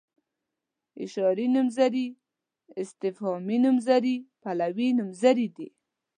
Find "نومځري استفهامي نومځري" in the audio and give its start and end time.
1.55-4.15